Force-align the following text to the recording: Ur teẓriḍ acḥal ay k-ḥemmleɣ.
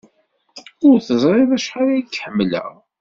Ur 0.87 0.97
teẓriḍ 1.07 1.51
acḥal 1.57 1.87
ay 1.93 2.03
k-ḥemmleɣ. 2.03 2.69